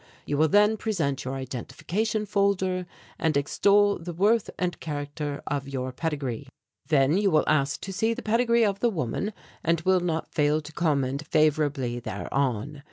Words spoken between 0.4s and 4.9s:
then present your identification folder and extol the worth and